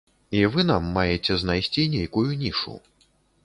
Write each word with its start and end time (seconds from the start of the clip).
І 0.37 0.39
вы 0.53 0.63
нам 0.69 0.87
маеце 0.95 1.37
знайсці 1.43 1.87
нейкую 1.99 2.27
нішу. 2.43 2.73